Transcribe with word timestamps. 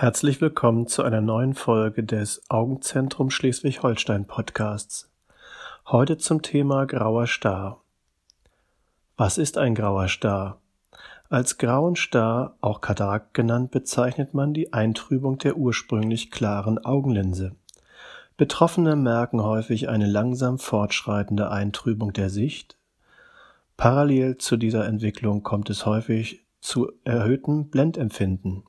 Herzlich 0.00 0.40
willkommen 0.40 0.86
zu 0.86 1.02
einer 1.02 1.20
neuen 1.20 1.54
Folge 1.54 2.04
des 2.04 2.48
Augenzentrum 2.48 3.30
Schleswig-Holstein 3.30 4.26
Podcasts. 4.26 5.10
Heute 5.88 6.18
zum 6.18 6.40
Thema 6.40 6.86
grauer 6.86 7.26
Star. 7.26 7.80
Was 9.16 9.38
ist 9.38 9.58
ein 9.58 9.74
grauer 9.74 10.06
Star? 10.06 10.60
Als 11.28 11.58
grauen 11.58 11.96
Star, 11.96 12.54
auch 12.60 12.80
Katarakt 12.80 13.34
genannt, 13.34 13.72
bezeichnet 13.72 14.34
man 14.34 14.54
die 14.54 14.72
Eintrübung 14.72 15.38
der 15.38 15.56
ursprünglich 15.56 16.30
klaren 16.30 16.78
Augenlinse. 16.78 17.56
Betroffene 18.36 18.94
merken 18.94 19.42
häufig 19.42 19.88
eine 19.88 20.06
langsam 20.06 20.60
fortschreitende 20.60 21.50
Eintrübung 21.50 22.12
der 22.12 22.30
Sicht. 22.30 22.76
Parallel 23.76 24.38
zu 24.38 24.58
dieser 24.58 24.86
Entwicklung 24.86 25.42
kommt 25.42 25.70
es 25.70 25.86
häufig 25.86 26.44
zu 26.60 26.92
erhöhtem 27.02 27.68
Blendempfinden. 27.68 28.62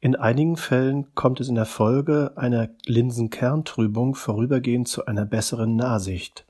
In 0.00 0.14
einigen 0.14 0.56
Fällen 0.56 1.12
kommt 1.16 1.40
es 1.40 1.48
in 1.48 1.56
der 1.56 1.66
Folge 1.66 2.32
einer 2.36 2.68
Linsenkerntrübung 2.86 4.14
vorübergehend 4.14 4.86
zu 4.86 5.06
einer 5.06 5.24
besseren 5.24 5.74
Nahsicht. 5.74 6.44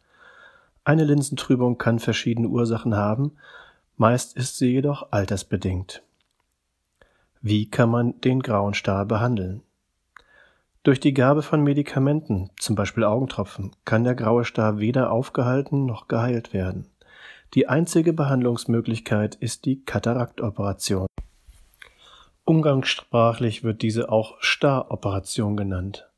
Eine 0.85 1.05
Linsentrübung 1.05 1.79
kann 1.79 1.99
verschiedene 1.99 2.49
Ursachen 2.49 2.95
haben, 2.95 3.33
meist 3.97 4.37
ist 4.37 4.59
sie 4.59 4.73
jedoch 4.73 5.13
altersbedingt. 5.13 6.03
Wie 7.41 7.71
kann 7.71 7.91
man 7.91 8.21
den 8.21 8.41
grauen 8.41 8.75
Star 8.75 9.07
behandeln? 9.07 9.63
Durch 10.83 11.01
die 11.01 11.15
Gabe 11.15 11.43
von 11.43 11.63
Medikamenten, 11.63 12.51
zum 12.59 12.77
Beispiel 12.77 13.05
Augentropfen, 13.05 13.73
kann 13.87 14.05
der 14.05 14.15
graue 14.15 14.45
Star 14.45 14.79
weder 14.79 15.11
aufgehalten 15.11 15.87
noch 15.87 16.07
geheilt 16.09 16.53
werden. 16.53 16.87
Die 17.55 17.67
einzige 17.67 18.13
Behandlungsmöglichkeit 18.13 19.35
ist 19.37 19.65
die 19.65 19.83
Kataraktoperation. 19.85 21.07
Umgangssprachlich 22.49 23.63
wird 23.63 23.83
diese 23.83 24.09
auch 24.09 24.37
Staroperation 24.41 25.55
genannt. 25.55 26.09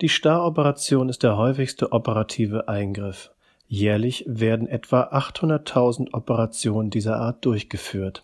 Die 0.00 0.08
Staroperation 0.08 1.08
ist 1.08 1.24
der 1.24 1.36
häufigste 1.36 1.90
operative 1.90 2.68
Eingriff. 2.68 3.32
Jährlich 3.66 4.22
werden 4.28 4.68
etwa 4.68 5.02
800.000 5.02 6.14
Operationen 6.14 6.90
dieser 6.90 7.16
Art 7.16 7.44
durchgeführt. 7.44 8.22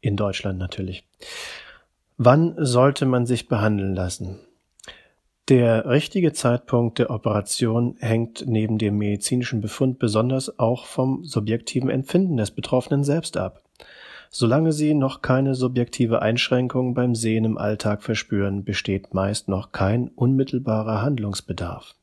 In 0.00 0.16
Deutschland 0.16 0.58
natürlich. 0.58 1.04
Wann 2.16 2.54
sollte 2.56 3.04
man 3.04 3.26
sich 3.26 3.46
behandeln 3.46 3.94
lassen? 3.94 4.38
Der 5.50 5.84
richtige 5.84 6.32
Zeitpunkt 6.32 6.98
der 6.98 7.10
Operation 7.10 7.96
hängt 7.98 8.46
neben 8.46 8.78
dem 8.78 8.96
medizinischen 8.96 9.60
Befund 9.60 9.98
besonders 9.98 10.58
auch 10.58 10.86
vom 10.86 11.24
subjektiven 11.24 11.90
Empfinden 11.90 12.38
des 12.38 12.50
Betroffenen 12.50 13.04
selbst 13.04 13.36
ab. 13.36 13.60
Solange 14.32 14.72
Sie 14.72 14.94
noch 14.94 15.22
keine 15.22 15.56
subjektive 15.56 16.22
Einschränkung 16.22 16.94
beim 16.94 17.16
Sehen 17.16 17.44
im 17.44 17.58
Alltag 17.58 18.04
verspüren, 18.04 18.62
besteht 18.62 19.12
meist 19.12 19.48
noch 19.48 19.72
kein 19.72 20.06
unmittelbarer 20.06 21.02
Handlungsbedarf. 21.02 21.96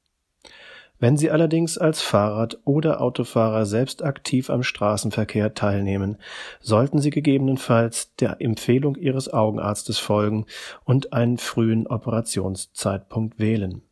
Wenn 0.99 1.15
Sie 1.15 1.31
allerdings 1.31 1.77
als 1.77 2.01
Fahrrad- 2.01 2.57
oder 2.65 2.99
Autofahrer 2.99 3.65
selbst 3.65 4.03
aktiv 4.03 4.49
am 4.49 4.61
Straßenverkehr 4.61 5.53
teilnehmen, 5.53 6.17
sollten 6.59 6.99
Sie 6.99 7.11
gegebenenfalls 7.11 8.13
der 8.15 8.41
Empfehlung 8.41 8.95
Ihres 8.97 9.31
Augenarztes 9.31 9.97
folgen 9.97 10.47
und 10.83 11.13
einen 11.13 11.37
frühen 11.37 11.87
Operationszeitpunkt 11.87 13.39
wählen. 13.39 13.83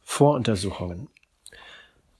Voruntersuchungen 0.00 1.08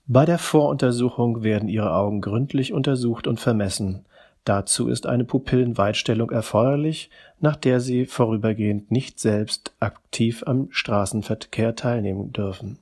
Bei 0.06 0.24
der 0.26 0.38
Voruntersuchung 0.38 1.42
werden 1.42 1.68
Ihre 1.68 1.92
Augen 1.92 2.20
gründlich 2.20 2.72
untersucht 2.72 3.26
und 3.26 3.40
vermessen, 3.40 4.04
Dazu 4.48 4.88
ist 4.88 5.06
eine 5.06 5.26
Pupillenweitstellung 5.26 6.30
erforderlich, 6.30 7.10
nach 7.38 7.54
der 7.54 7.80
Sie 7.80 8.06
vorübergehend 8.06 8.90
nicht 8.90 9.20
selbst 9.20 9.74
aktiv 9.78 10.42
am 10.46 10.68
Straßenverkehr 10.70 11.76
teilnehmen 11.76 12.32
dürfen. 12.32 12.78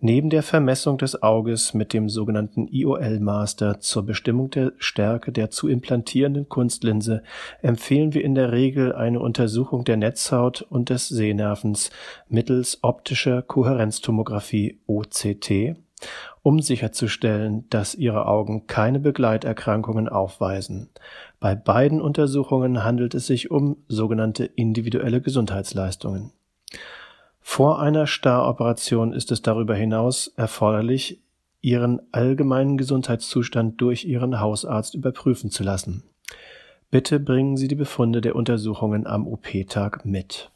Neben 0.00 0.28
der 0.28 0.42
Vermessung 0.42 0.98
des 0.98 1.22
Auges 1.22 1.72
mit 1.72 1.94
dem 1.94 2.10
sogenannten 2.10 2.68
IOL-Master 2.68 3.80
zur 3.80 4.04
Bestimmung 4.04 4.50
der 4.50 4.72
Stärke 4.76 5.32
der 5.32 5.48
zu 5.48 5.66
implantierenden 5.66 6.50
Kunstlinse 6.50 7.22
empfehlen 7.62 8.12
wir 8.12 8.22
in 8.22 8.34
der 8.34 8.52
Regel 8.52 8.92
eine 8.92 9.20
Untersuchung 9.20 9.84
der 9.84 9.96
Netzhaut 9.96 10.60
und 10.60 10.90
des 10.90 11.08
Sehnervens 11.08 11.88
mittels 12.28 12.80
optischer 12.82 13.40
Kohärenztomographie 13.40 14.78
OCT 14.86 15.76
um 16.42 16.60
sicherzustellen, 16.60 17.68
dass 17.70 17.94
ihre 17.94 18.26
Augen 18.26 18.66
keine 18.66 19.00
Begleiterkrankungen 19.00 20.08
aufweisen. 20.08 20.90
Bei 21.40 21.54
beiden 21.54 22.00
Untersuchungen 22.00 22.84
handelt 22.84 23.14
es 23.14 23.26
sich 23.26 23.50
um 23.50 23.76
sogenannte 23.88 24.44
individuelle 24.44 25.20
Gesundheitsleistungen. 25.20 26.32
Vor 27.40 27.80
einer 27.80 28.06
Staroperation 28.06 29.12
ist 29.12 29.30
es 29.32 29.42
darüber 29.42 29.74
hinaus 29.74 30.28
erforderlich, 30.36 31.20
ihren 31.60 32.00
allgemeinen 32.10 32.76
Gesundheitszustand 32.76 33.80
durch 33.80 34.04
ihren 34.04 34.40
Hausarzt 34.40 34.94
überprüfen 34.94 35.50
zu 35.50 35.62
lassen. 35.62 36.02
Bitte 36.90 37.20
bringen 37.20 37.56
Sie 37.56 37.68
die 37.68 37.74
Befunde 37.74 38.20
der 38.20 38.36
Untersuchungen 38.36 39.06
am 39.06 39.26
OP-Tag 39.26 40.04
mit. 40.04 40.50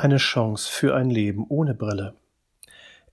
Eine 0.00 0.18
Chance 0.18 0.70
für 0.70 0.94
ein 0.94 1.10
Leben 1.10 1.44
ohne 1.48 1.74
Brille. 1.74 2.14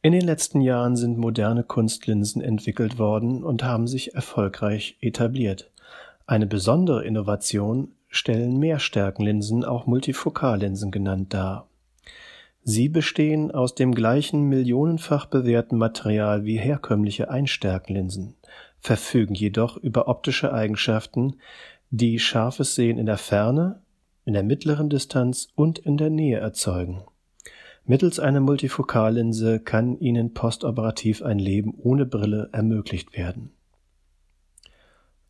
In 0.04 0.12
den 0.12 0.22
letzten 0.22 0.62
Jahren 0.62 0.96
sind 0.96 1.18
moderne 1.18 1.64
Kunstlinsen 1.64 2.44
entwickelt 2.44 3.00
worden 3.00 3.44
und 3.44 3.64
haben 3.64 3.88
sich 3.88 4.14
erfolgreich 4.14 4.96
etabliert. 5.02 5.72
Eine 6.28 6.46
besondere 6.46 7.04
Innovation 7.04 7.94
stellen 8.08 8.60
Mehrstärkenlinsen, 8.60 9.66
auch 9.66 9.88
Multifokallinsen 9.88 10.92
genannt, 10.92 11.34
dar. 11.34 11.68
Sie 12.62 12.88
bestehen 12.88 13.50
aus 13.50 13.74
dem 13.74 13.96
gleichen 13.96 14.44
millionenfach 14.44 15.26
bewährten 15.26 15.80
Material 15.80 16.46
wie 16.46 16.60
herkömmliche 16.60 17.32
Einstärkenlinsen, 17.32 18.36
verfügen 18.80 19.34
jedoch 19.34 19.78
über 19.78 20.08
optische 20.08 20.54
Eigenschaften, 20.54 21.38
die 21.90 22.20
scharfes 22.20 22.76
Sehen 22.76 23.00
in 23.00 23.08
der 23.08 23.18
Ferne, 23.18 23.82
in 24.26 24.34
der 24.34 24.44
mittleren 24.44 24.90
Distanz 24.90 25.48
und 25.56 25.80
in 25.80 25.98
der 25.98 26.10
Nähe 26.10 26.40
erzeugen. 26.40 27.04
Mittels 27.86 28.20
einer 28.20 28.40
Multifokallinse 28.40 29.60
kann 29.60 30.00
Ihnen 30.00 30.34
postoperativ 30.34 31.22
ein 31.22 31.38
Leben 31.38 31.74
ohne 31.78 32.06
Brille 32.06 32.50
ermöglicht 32.52 33.16
werden. 33.16 33.52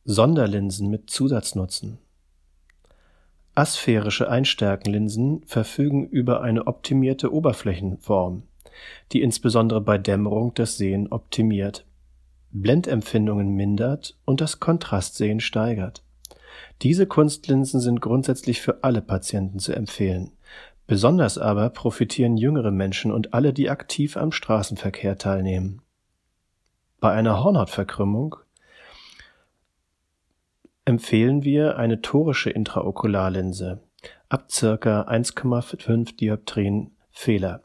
Sonderlinsen 0.05 0.89
mit 0.89 1.09
Zusatznutzen 1.09 1.97
Asphärische 3.57 4.29
Einstärkenlinsen 4.29 5.43
verfügen 5.45 6.07
über 6.07 6.41
eine 6.41 6.67
optimierte 6.67 7.33
Oberflächenform, 7.33 8.43
die 9.13 9.21
insbesondere 9.21 9.79
bei 9.79 9.97
Dämmerung 9.97 10.53
das 10.53 10.77
Sehen 10.77 11.07
optimiert, 11.09 11.85
Blendempfindungen 12.51 13.55
mindert 13.55 14.17
und 14.25 14.41
das 14.41 14.59
Kontrastsehen 14.59 15.39
steigert. 15.39 16.04
Diese 16.81 17.05
Kunstlinsen 17.07 17.79
sind 17.79 18.01
grundsätzlich 18.01 18.61
für 18.61 18.83
alle 18.83 19.01
Patienten 19.01 19.59
zu 19.59 19.73
empfehlen. 19.73 20.31
Besonders 20.87 21.37
aber 21.37 21.69
profitieren 21.69 22.37
jüngere 22.37 22.71
Menschen 22.71 23.11
und 23.11 23.33
alle, 23.33 23.53
die 23.53 23.69
aktiv 23.69 24.17
am 24.17 24.31
Straßenverkehr 24.31 25.17
teilnehmen. 25.17 25.81
Bei 26.99 27.11
einer 27.11 27.43
Hornhautverkrümmung 27.43 28.35
empfehlen 30.85 31.43
wir 31.43 31.77
eine 31.77 32.01
torische 32.01 32.51
Intraokularlinse 32.51 33.81
ab 34.29 34.51
circa 34.51 35.01
1,5 35.03 36.15
Dioptrien 36.15 36.91
Fehler. 37.09 37.63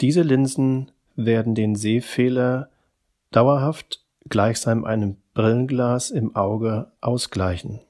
Diese 0.00 0.22
Linsen 0.22 0.90
werden 1.16 1.54
den 1.54 1.74
Sehfehler 1.74 2.70
dauerhaft 3.30 4.04
gleichsam 4.28 4.84
einem 4.84 5.16
Brillenglas 5.34 6.10
im 6.10 6.36
Auge 6.36 6.92
ausgleichen. 7.00 7.80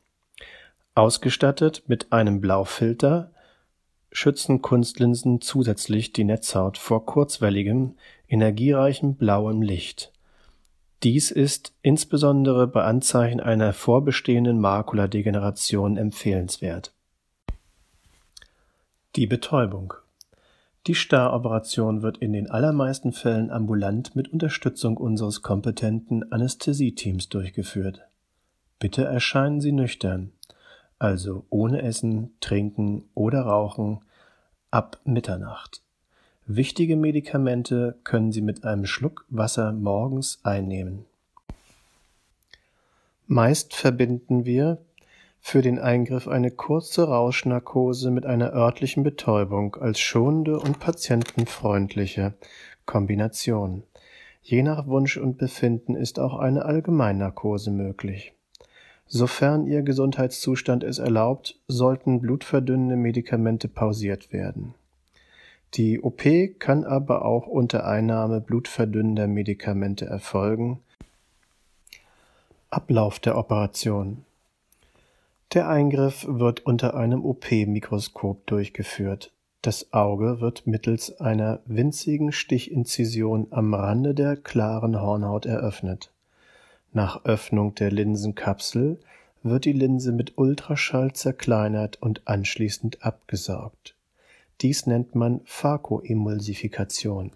Ausgestattet 0.95 1.83
mit 1.89 2.13
einem 2.13 2.41
Blaufilter 2.41 3.33
schützen 4.13 4.63
Kunstlinsen 4.63 5.41
zusätzlich 5.41 6.13
die 6.13 6.23
Netzhaut 6.23 6.79
vor 6.79 7.05
kurzwelligem, 7.05 7.97
energiereichem 8.29 9.17
blauem 9.17 9.61
Licht. 9.61 10.13
Dies 11.03 11.33
ist 11.33 11.73
insbesondere 11.83 12.69
bei 12.69 12.85
Anzeichen 12.85 13.41
einer 13.41 13.73
vorbestehenden 13.73 14.61
Makuladegeneration 14.61 15.97
empfehlenswert. 15.97 16.93
Die 19.17 19.27
Betäubung 19.27 19.95
die 20.87 20.95
Staroperation 20.95 22.03
wird 22.03 22.19
in 22.19 22.33
den 22.33 22.51
allermeisten 22.51 23.13
Fällen 23.13 23.51
ambulant 23.51 24.17
mit 24.17 24.33
Unterstützung 24.33 24.97
unseres 24.97 25.43
kompetenten 25.43 26.31
Anästhesieteams 26.33 27.29
durchgeführt. 27.29 28.03
Bitte 28.79 29.05
erscheinen 29.05 29.61
Sie 29.61 29.73
nüchtern, 29.73 30.33
also 30.99 31.45
ohne 31.51 31.83
Essen, 31.83 32.33
Trinken 32.41 33.05
oder 33.15 33.43
Rauchen, 33.43 34.01
ab 34.71 34.99
Mitternacht. 35.05 35.83
Wichtige 36.47 36.97
Medikamente 36.97 37.97
können 38.03 38.33
Sie 38.33 38.43
mit 38.43 38.65
einem 38.65 38.87
Schluck 38.87 39.25
Wasser 39.29 39.73
morgens 39.73 40.41
einnehmen 40.43 41.05
Meist 43.33 43.75
verbinden 43.75 44.45
wir 44.45 44.77
für 45.45 45.61
den 45.61 45.81
Eingriff 45.81 46.29
eine 46.29 46.53
kurze 46.53 47.09
Rauschnarkose 47.09 48.13
mit 48.13 48.25
einer 48.25 48.55
örtlichen 48.55 49.03
Betäubung 49.03 49.75
als 49.75 49.99
schonende 49.99 50.59
und 50.59 50.79
patientenfreundliche 50.79 52.35
Kombination. 52.87 53.83
Je 54.41 54.63
nach 54.63 54.87
Wunsch 54.87 55.17
und 55.19 55.39
Befinden 55.39 55.97
ist 55.97 56.21
auch 56.21 56.39
eine 56.39 56.65
Allgemeinnarkose 56.65 57.73
möglich. 57.73 58.33
Sofern 59.09 59.67
Ihr 59.67 59.83
Gesundheitszustand 59.83 60.85
es 60.85 60.99
erlaubt, 60.99 61.61
sollten 61.67 62.21
blutverdünnende 62.21 62.97
Medikamente 62.97 63.67
pausiert 63.69 64.33
werden. 64.33 64.75
Die 65.75 66.01
OP 66.01 66.23
kann 66.61 66.85
aber 66.85 67.25
auch 67.25 67.49
unter 67.49 67.85
Einnahme 67.85 68.41
blutverdünnender 68.41 69.27
Medikamente 69.27 70.07
erfolgen. 70.07 70.81
Ablauf 72.71 73.19
der 73.19 73.37
Operation 73.37 74.25
Der 75.55 75.69
Eingriff 75.69 76.25
wird 76.27 76.65
unter 76.65 76.95
einem 76.95 77.27
OP-Mikroskop 77.27 78.47
durchgeführt. 78.47 79.33
Das 79.61 79.93
Auge 79.93 80.41
wird 80.41 80.67
mittels 80.67 81.21
einer 81.21 81.61
winzigen 81.67 82.33
Stichinzision 82.33 83.49
am 83.51 83.75
Rande 83.75 84.15
der 84.15 84.37
klaren 84.37 84.99
Hornhaut 84.99 85.45
eröffnet. 85.45 86.11
Nach 86.95 87.27
Öffnung 87.27 87.75
der 87.75 87.91
Linsenkapsel 87.91 88.99
wird 89.43 89.67
die 89.67 89.73
Linse 89.73 90.13
mit 90.13 90.39
Ultraschall 90.39 91.13
zerkleinert 91.13 92.01
und 92.01 92.23
anschließend 92.27 93.05
abgesaugt. 93.05 93.95
Dies 94.63 94.87
nennt 94.87 95.15
man 95.15 95.43
Phakoemulsifikation. 95.45 97.31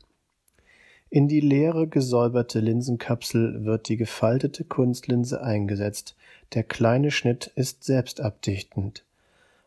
In 1.16 1.28
die 1.28 1.40
leere 1.40 1.86
gesäuberte 1.88 2.60
Linsenkapsel 2.60 3.64
wird 3.64 3.88
die 3.88 3.96
gefaltete 3.96 4.64
Kunstlinse 4.64 5.40
eingesetzt. 5.40 6.14
Der 6.52 6.62
kleine 6.62 7.10
Schnitt 7.10 7.46
ist 7.54 7.84
selbstabdichtend. 7.84 9.02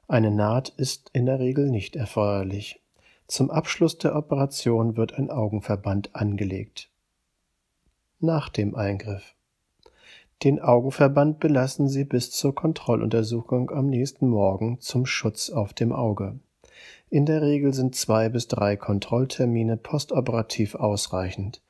Eine 0.07 0.29
Naht 0.29 0.69
ist 0.77 1.09
in 1.11 1.25
der 1.25 1.39
Regel 1.39 1.71
nicht 1.71 1.95
erforderlich. 1.95 2.79
Zum 3.25 3.49
Abschluss 3.49 3.97
der 3.97 4.15
Operation 4.15 4.95
wird 4.95 5.15
ein 5.15 5.31
Augenverband 5.31 6.15
angelegt. 6.15 6.91
Nach 8.19 8.49
dem 8.49 8.75
Eingriff. 8.75 9.33
Den 10.43 10.59
Augenverband 10.59 11.39
belassen 11.39 11.89
Sie 11.89 12.03
bis 12.03 12.29
zur 12.29 12.53
Kontrolluntersuchung 12.53 13.71
am 13.71 13.87
nächsten 13.87 14.27
Morgen 14.27 14.79
zum 14.81 15.07
Schutz 15.07 15.49
auf 15.49 15.73
dem 15.73 15.93
Auge. 15.93 16.39
In 17.11 17.25
der 17.25 17.41
Regel 17.41 17.73
sind 17.73 17.95
zwei 17.95 18.29
bis 18.29 18.47
drei 18.47 18.75
Kontrolltermine 18.75 19.77
postoperativ 19.77 20.75
ausreichend. 20.75 21.61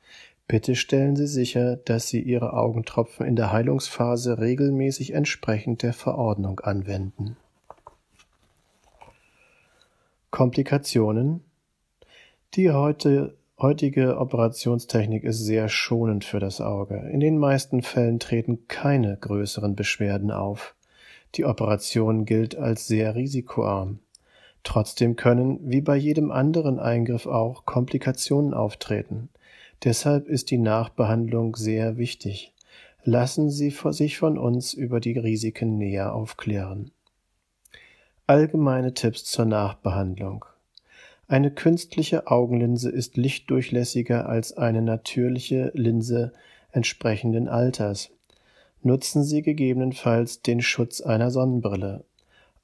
Bitte 0.46 0.74
stellen 0.74 1.16
Sie 1.16 1.28
sicher, 1.28 1.76
dass 1.76 2.08
Sie 2.08 2.20
Ihre 2.20 2.52
Augentropfen 2.52 3.24
in 3.24 3.36
der 3.36 3.50
Heilungsphase 3.50 4.38
regelmäßig 4.38 5.14
entsprechend 5.14 5.82
der 5.82 5.94
Verordnung 5.94 6.60
anwenden. 6.60 7.36
Komplikationen 10.30 11.42
Die 12.54 12.70
heute, 12.70 13.36
heutige 13.58 14.18
Operationstechnik 14.18 15.24
ist 15.24 15.38
sehr 15.38 15.68
schonend 15.68 16.24
für 16.24 16.40
das 16.40 16.60
Auge. 16.60 17.08
In 17.12 17.20
den 17.20 17.38
meisten 17.38 17.80
Fällen 17.82 18.18
treten 18.18 18.66
keine 18.68 19.16
größeren 19.16 19.74
Beschwerden 19.74 20.32
auf. 20.32 20.74
Die 21.36 21.44
Operation 21.46 22.26
gilt 22.26 22.56
als 22.56 22.86
sehr 22.86 23.14
risikoarm. 23.14 24.00
Trotzdem 24.62 25.16
können, 25.16 25.58
wie 25.62 25.80
bei 25.80 25.96
jedem 25.96 26.30
anderen 26.30 26.78
Eingriff 26.78 27.26
auch, 27.26 27.64
Komplikationen 27.64 28.54
auftreten. 28.54 29.30
Deshalb 29.84 30.28
ist 30.28 30.50
die 30.50 30.58
Nachbehandlung 30.58 31.56
sehr 31.56 31.96
wichtig. 31.96 32.52
Lassen 33.02 33.48
Sie 33.48 33.74
sich 33.90 34.18
von 34.18 34.36
uns 34.36 34.74
über 34.74 35.00
die 35.00 35.18
Risiken 35.18 35.78
näher 35.78 36.14
aufklären. 36.14 36.90
Allgemeine 38.26 38.92
Tipps 38.92 39.24
zur 39.24 39.46
Nachbehandlung. 39.46 40.44
Eine 41.26 41.50
künstliche 41.50 42.26
Augenlinse 42.26 42.90
ist 42.90 43.16
lichtdurchlässiger 43.16 44.28
als 44.28 44.56
eine 44.56 44.82
natürliche 44.82 45.70
Linse 45.74 46.32
entsprechenden 46.72 47.48
Alters. 47.48 48.10
Nutzen 48.82 49.24
Sie 49.24 49.42
gegebenenfalls 49.42 50.42
den 50.42 50.60
Schutz 50.60 51.00
einer 51.00 51.30
Sonnenbrille. 51.30 52.04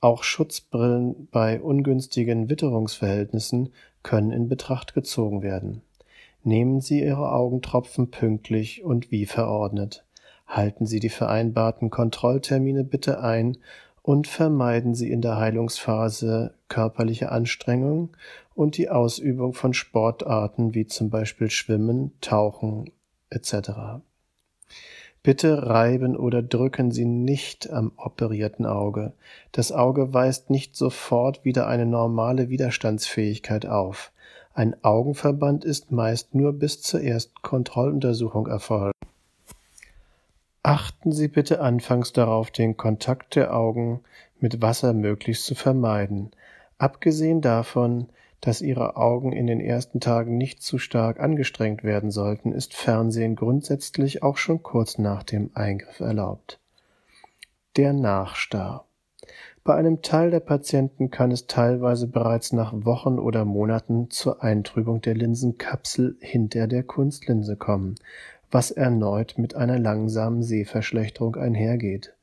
Auch 0.00 0.22
Schutzbrillen 0.22 1.28
bei 1.30 1.60
ungünstigen 1.60 2.48
Witterungsverhältnissen 2.48 3.72
können 4.02 4.30
in 4.30 4.48
Betracht 4.48 4.94
gezogen 4.94 5.42
werden. 5.42 5.82
Nehmen 6.42 6.80
Sie 6.80 7.02
Ihre 7.02 7.32
Augentropfen 7.32 8.10
pünktlich 8.10 8.84
und 8.84 9.10
wie 9.10 9.26
verordnet. 9.26 10.04
Halten 10.46 10.86
Sie 10.86 11.00
die 11.00 11.08
vereinbarten 11.08 11.90
Kontrolltermine 11.90 12.84
bitte 12.84 13.20
ein 13.20 13.58
und 14.02 14.28
vermeiden 14.28 14.94
Sie 14.94 15.10
in 15.10 15.22
der 15.22 15.36
Heilungsphase 15.38 16.54
körperliche 16.68 17.32
Anstrengung 17.32 18.16
und 18.54 18.76
die 18.76 18.88
Ausübung 18.88 19.54
von 19.54 19.74
Sportarten 19.74 20.74
wie 20.74 20.86
zum 20.86 21.10
Beispiel 21.10 21.50
Schwimmen, 21.50 22.12
Tauchen 22.20 22.92
etc. 23.30 24.02
Bitte 25.26 25.66
reiben 25.66 26.16
oder 26.16 26.40
drücken 26.40 26.92
Sie 26.92 27.04
nicht 27.04 27.68
am 27.68 27.90
operierten 27.96 28.64
Auge. 28.64 29.12
Das 29.50 29.72
Auge 29.72 30.14
weist 30.14 30.50
nicht 30.50 30.76
sofort 30.76 31.44
wieder 31.44 31.66
eine 31.66 31.84
normale 31.84 32.48
Widerstandsfähigkeit 32.48 33.66
auf. 33.66 34.12
Ein 34.54 34.76
Augenverband 34.84 35.64
ist 35.64 35.90
meist 35.90 36.36
nur 36.36 36.52
bis 36.52 36.80
zur 36.80 37.02
ersten 37.02 37.42
Kontrolluntersuchung 37.42 38.46
erfolgt. 38.46 38.94
Achten 40.62 41.10
Sie 41.10 41.26
bitte 41.26 41.60
anfangs 41.60 42.12
darauf, 42.12 42.52
den 42.52 42.76
Kontakt 42.76 43.34
der 43.34 43.52
Augen 43.52 44.02
mit 44.38 44.62
Wasser 44.62 44.92
möglichst 44.92 45.44
zu 45.44 45.56
vermeiden. 45.56 46.30
Abgesehen 46.78 47.40
davon, 47.40 48.06
dass 48.40 48.60
Ihre 48.60 48.96
Augen 48.96 49.32
in 49.32 49.46
den 49.46 49.60
ersten 49.60 50.00
Tagen 50.00 50.36
nicht 50.36 50.62
zu 50.62 50.78
stark 50.78 51.20
angestrengt 51.20 51.84
werden 51.84 52.10
sollten, 52.10 52.52
ist 52.52 52.74
Fernsehen 52.74 53.36
grundsätzlich 53.36 54.22
auch 54.22 54.36
schon 54.36 54.62
kurz 54.62 54.98
nach 54.98 55.22
dem 55.22 55.50
Eingriff 55.54 56.00
erlaubt. 56.00 56.60
Der 57.76 57.92
Nachstar. 57.92 58.86
Bei 59.64 59.74
einem 59.74 60.00
Teil 60.00 60.30
der 60.30 60.40
Patienten 60.40 61.10
kann 61.10 61.32
es 61.32 61.48
teilweise 61.48 62.06
bereits 62.06 62.52
nach 62.52 62.72
Wochen 62.72 63.18
oder 63.18 63.44
Monaten 63.44 64.10
zur 64.10 64.44
Eintrübung 64.44 65.00
der 65.00 65.14
Linsenkapsel 65.14 66.16
hinter 66.20 66.68
der 66.68 66.84
Kunstlinse 66.84 67.56
kommen, 67.56 67.96
was 68.50 68.70
erneut 68.70 69.34
mit 69.38 69.56
einer 69.56 69.78
langsamen 69.78 70.44
Sehverschlechterung 70.44 71.34
einhergeht. 71.34 72.14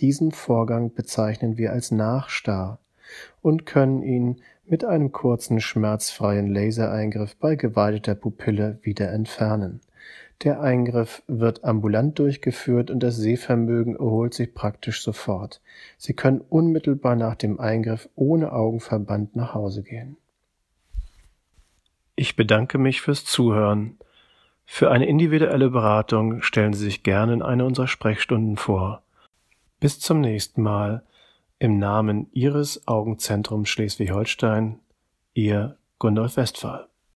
Diesen 0.00 0.32
Vorgang 0.32 0.92
bezeichnen 0.92 1.58
wir 1.58 1.72
als 1.72 1.92
Nachstar 1.92 2.80
und 3.40 3.66
können 3.66 4.02
ihn 4.02 4.42
mit 4.70 4.84
einem 4.84 5.10
kurzen 5.10 5.60
schmerzfreien 5.60 6.46
Lasereingriff 6.46 7.34
bei 7.36 7.56
geweideter 7.56 8.14
Pupille 8.14 8.78
wieder 8.82 9.10
entfernen. 9.10 9.80
Der 10.44 10.60
Eingriff 10.62 11.22
wird 11.26 11.64
ambulant 11.64 12.18
durchgeführt 12.18 12.90
und 12.90 13.00
das 13.00 13.16
Sehvermögen 13.16 13.96
erholt 13.96 14.32
sich 14.32 14.54
praktisch 14.54 15.02
sofort. 15.02 15.60
Sie 15.98 16.14
können 16.14 16.40
unmittelbar 16.40 17.16
nach 17.16 17.34
dem 17.34 17.58
Eingriff 17.58 18.08
ohne 18.14 18.52
Augenverband 18.52 19.34
nach 19.34 19.54
Hause 19.54 19.82
gehen. 19.82 20.16
Ich 22.14 22.36
bedanke 22.36 22.78
mich 22.78 23.00
fürs 23.00 23.24
Zuhören. 23.24 23.98
Für 24.64 24.92
eine 24.92 25.06
individuelle 25.06 25.70
Beratung 25.70 26.42
stellen 26.42 26.74
Sie 26.74 26.84
sich 26.84 27.02
gerne 27.02 27.32
in 27.32 27.42
eine 27.42 27.64
unserer 27.64 27.88
Sprechstunden 27.88 28.56
vor. 28.56 29.02
Bis 29.80 29.98
zum 29.98 30.20
nächsten 30.20 30.62
Mal. 30.62 31.02
Im 31.62 31.78
Namen 31.78 32.30
Ihres 32.32 32.88
Augenzentrums 32.88 33.68
Schleswig-Holstein, 33.68 34.80
Ihr 35.34 35.76
Gundolf 35.98 36.38
Westphal. 36.38 36.89